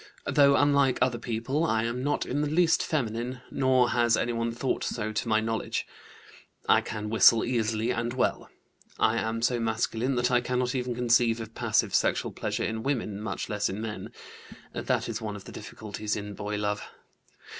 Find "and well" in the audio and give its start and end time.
7.91-8.49